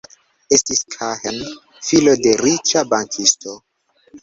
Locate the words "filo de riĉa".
1.89-2.85